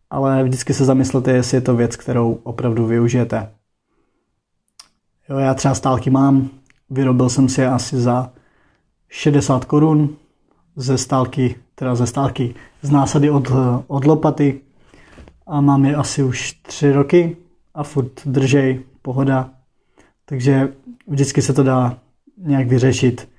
Ale 0.10 0.44
vždycky 0.44 0.74
se 0.74 0.86
zamyslete, 0.86 1.32
jestli 1.32 1.58
je 1.58 1.62
to 1.62 1.76
věc, 1.76 1.96
kterou 1.96 2.40
opravdu 2.44 2.86
využijete. 2.86 3.52
Jo, 5.30 5.38
já 5.38 5.54
třeba 5.54 5.76
stálky 5.76 6.10
mám. 6.10 6.50
Vyrobil 6.90 7.30
jsem 7.30 7.50
si 7.50 7.62
je 7.62 7.70
asi 7.70 8.02
za 8.02 8.32
60 9.10 9.66
korun 9.66 10.16
ze 10.76 10.98
stálky, 10.98 11.56
teda 11.76 11.96
ze 11.96 12.08
stálky 12.08 12.56
z 12.82 12.90
násady 12.90 13.30
od, 13.30 13.52
od 13.88 14.06
lopaty 14.06 14.62
a 15.48 15.62
mám 15.62 15.86
je 15.86 15.96
asi 15.96 16.24
už 16.24 16.54
3 16.54 16.92
roky 16.92 17.38
a 17.74 17.84
furt 17.84 18.12
držej, 18.26 18.80
pohoda. 19.02 19.50
Takže 20.26 20.74
vždycky 21.08 21.42
se 21.42 21.54
to 21.54 21.64
dá 21.64 21.98
nějak 22.46 22.68
vyřešit. 22.68 23.30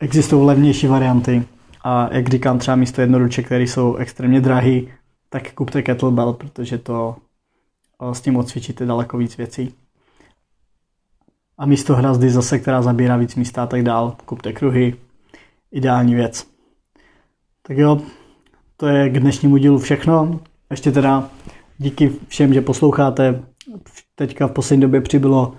Existují 0.00 0.46
levnější 0.46 0.86
varianty 0.86 1.44
a 1.84 2.14
jak 2.14 2.28
říkám 2.28 2.58
třeba 2.58 2.76
místo 2.76 3.00
jednoruček, 3.00 3.46
které 3.46 3.62
jsou 3.62 3.94
extrémně 3.94 4.40
drahý, 4.40 4.88
tak 5.28 5.52
kupte 5.52 5.82
kettlebell, 5.82 6.32
protože 6.32 6.78
to 6.78 7.16
s 8.12 8.20
tím 8.20 8.36
odcvičíte 8.36 8.86
daleko 8.86 9.18
víc 9.18 9.36
věcí. 9.36 9.74
A 11.58 11.66
místo 11.66 11.96
hrazdy 11.96 12.30
zase, 12.30 12.58
která 12.58 12.82
zabírá 12.82 13.16
víc 13.16 13.34
místa 13.34 13.62
a 13.62 13.66
tak 13.66 13.82
dál, 13.82 14.16
kupte 14.24 14.52
kruhy. 14.52 14.94
Ideální 15.72 16.14
věc. 16.14 16.46
Tak 17.62 17.78
jo, 17.78 18.00
to 18.76 18.86
je 18.86 19.10
k 19.10 19.20
dnešnímu 19.20 19.56
dílu 19.56 19.78
všechno. 19.78 20.40
Ještě 20.70 20.92
teda 20.92 21.28
díky 21.78 22.10
všem, 22.28 22.54
že 22.54 22.60
posloucháte. 22.60 23.42
Teďka 24.14 24.46
v 24.46 24.52
poslední 24.52 24.80
době 24.80 25.00
přibylo 25.00 25.54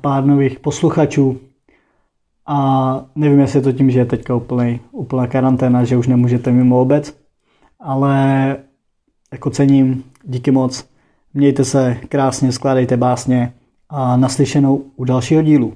pár 0.00 0.24
nových 0.24 0.60
posluchačů, 0.60 1.40
a 2.52 3.04
nevím, 3.14 3.40
jestli 3.40 3.58
je 3.58 3.62
to 3.62 3.72
tím, 3.72 3.90
že 3.90 3.98
je 3.98 4.04
teďka 4.04 4.34
úplný, 4.34 4.80
úplná 4.92 5.26
karanténa, 5.26 5.84
že 5.84 5.96
už 5.96 6.06
nemůžete 6.06 6.52
mimo 6.52 6.80
obec, 6.80 7.16
ale 7.80 8.56
jako 9.32 9.50
cením, 9.50 10.04
díky 10.24 10.50
moc, 10.50 10.84
mějte 11.34 11.64
se 11.64 11.96
krásně, 12.08 12.52
skládejte 12.52 12.96
básně 12.96 13.52
a 13.88 14.16
naslyšenou 14.16 14.84
u 14.96 15.04
dalšího 15.04 15.42
dílu. 15.42 15.74